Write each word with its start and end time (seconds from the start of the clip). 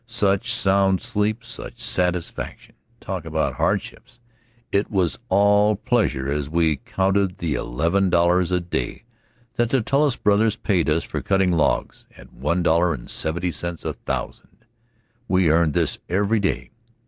Such 0.07 0.51
sound 0.51 0.99
sleep, 0.99 1.43
such 1.45 1.77
satisfaction! 1.77 2.73
Talk 2.99 3.23
about 3.23 3.53
hardships 3.57 4.19
it 4.71 4.89
was 4.89 5.19
all 5.29 5.75
pleasure 5.75 6.27
as 6.27 6.49
we 6.49 6.77
counted 6.77 7.37
the 7.37 7.53
eleven 7.53 8.09
dollars 8.09 8.51
a 8.51 8.59
day 8.59 9.03
that 9.57 9.69
the 9.69 9.81
Tullis 9.83 10.15
brothers 10.15 10.55
paid 10.55 10.89
us 10.89 11.03
for 11.03 11.21
cutting 11.21 11.51
logs, 11.51 12.07
at 12.17 12.33
one 12.33 12.63
dollar 12.63 12.95
and 12.95 13.11
seventy 13.11 13.51
cents 13.51 13.85
a 13.85 13.93
thousand. 13.93 14.65
We 15.27 15.51
earned 15.51 15.75
this 15.75 15.99
every 16.09 16.39
day. 16.39 16.71